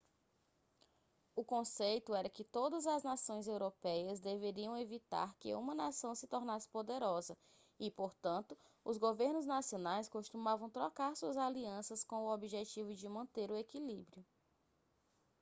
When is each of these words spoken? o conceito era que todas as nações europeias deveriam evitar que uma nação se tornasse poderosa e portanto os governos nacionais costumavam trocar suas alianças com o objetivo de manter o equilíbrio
o 1.35 1.43
conceito 1.45 2.15
era 2.15 2.27
que 2.27 2.43
todas 2.43 2.87
as 2.87 3.03
nações 3.03 3.45
europeias 3.47 4.19
deveriam 4.19 4.75
evitar 4.75 5.35
que 5.35 5.53
uma 5.53 5.75
nação 5.75 6.15
se 6.15 6.25
tornasse 6.25 6.67
poderosa 6.67 7.37
e 7.79 7.91
portanto 7.91 8.57
os 8.83 8.97
governos 8.97 9.45
nacionais 9.45 10.09
costumavam 10.09 10.71
trocar 10.71 11.15
suas 11.15 11.37
alianças 11.37 12.03
com 12.03 12.15
o 12.23 12.33
objetivo 12.33 12.95
de 12.95 13.07
manter 13.07 13.51
o 13.51 13.55
equilíbrio 13.59 14.25